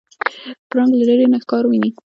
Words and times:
پړانګ 0.69 0.91
له 0.99 1.03
لرې 1.09 1.25
نه 1.31 1.37
ښکار 1.43 1.63
ویني. 1.67 1.89